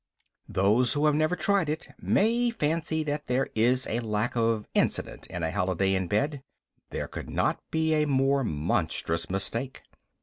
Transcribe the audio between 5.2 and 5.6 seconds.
in a